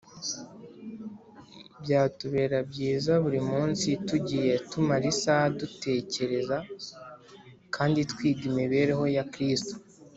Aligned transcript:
Byatubera 1.83 2.57
byiza 2.69 3.13
buri 3.23 3.39
munsi 3.49 3.87
tugiye 4.07 4.53
tumara 4.69 5.05
isaha 5.13 5.45
dutekereza 5.59 6.57
kandi 7.75 7.99
twiga 8.11 8.43
imibereho 8.51 9.05
ya 9.17 9.25
Kristo 9.33 9.73